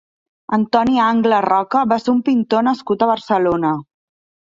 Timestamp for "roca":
1.47-1.83